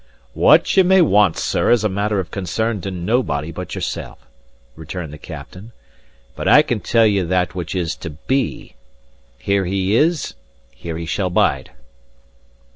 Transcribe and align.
"What 0.33 0.75
ye 0.75 0.81
may 0.81 1.03
want, 1.03 1.37
sir, 1.37 1.69
is 1.69 1.83
a 1.83 1.87
matter 1.87 2.19
of 2.19 2.31
concern 2.31 2.81
to 2.81 2.89
nobody 2.89 3.51
but 3.51 3.75
yoursel'," 3.75 4.17
returned 4.75 5.13
the 5.13 5.19
captain; 5.19 5.73
"but 6.35 6.47
I 6.47 6.63
can 6.63 6.79
tell 6.79 7.05
ye 7.05 7.21
that 7.21 7.53
which 7.53 7.75
is 7.75 7.95
to 7.97 8.09
be. 8.09 8.73
Here 9.37 9.65
he 9.65 9.95
is; 9.95 10.33
here 10.71 10.97
he 10.97 11.05
shall 11.05 11.29
bide." 11.29 11.69